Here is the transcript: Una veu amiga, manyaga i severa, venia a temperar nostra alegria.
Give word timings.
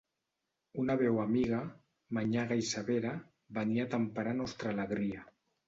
Una 0.83 0.95
veu 1.01 1.19
amiga, 1.23 1.59
manyaga 2.19 2.59
i 2.63 2.67
severa, 2.71 3.13
venia 3.61 3.87
a 3.89 3.93
temperar 3.95 4.37
nostra 4.43 4.77
alegria. 4.77 5.27